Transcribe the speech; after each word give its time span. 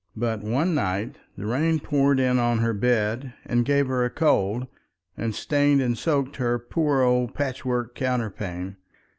But 0.15 0.41
one 0.41 0.73
night 0.73 1.19
the 1.37 1.45
rain 1.45 1.79
poured 1.79 2.19
in 2.19 2.39
on 2.39 2.57
her 2.57 2.73
bed 2.73 3.35
and 3.45 3.63
gave 3.63 3.85
her 3.85 4.03
a 4.03 4.09
cold, 4.09 4.65
and 5.15 5.35
stained 5.35 5.79
and 5.79 5.95
soaked 5.95 6.37
her 6.37 6.57
poor 6.57 7.03
old 7.03 7.35
patchwork 7.35 7.93
counterpane. 7.93 8.77